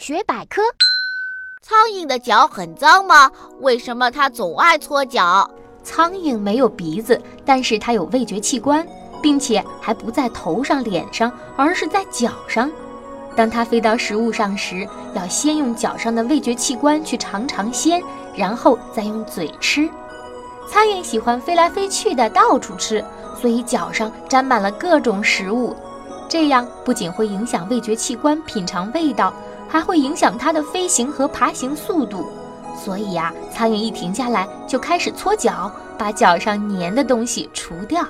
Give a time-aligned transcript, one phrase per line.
[0.00, 0.62] 学百科：
[1.60, 3.30] 苍蝇的脚很脏吗？
[3.60, 5.48] 为什么它总爱搓脚？
[5.84, 8.86] 苍蝇没有鼻子，但是它有味觉器官，
[9.20, 12.70] 并且还不在头上、脸上，而是在脚上。
[13.36, 18.02] 当它飞到食物上时，要先用脚上的味觉器官去尝尝鲜，
[18.34, 19.86] 然后再用嘴吃。
[20.66, 23.04] 苍蝇喜欢飞来飞去的，到处吃，
[23.38, 25.76] 所以脚上沾满了各种食物。
[26.26, 29.34] 这样不仅会影响味觉器官品尝味道，
[29.70, 32.28] 还会影响它的飞行和爬行速度。
[32.76, 38.04] 所以呀，苍蝇一停下来就开始搓脚，把脚上粘的东西除掉。